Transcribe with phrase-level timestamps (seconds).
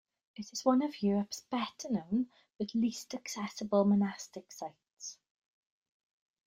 [0.35, 5.19] It is one of Europe's better known but least accessible monastic sites.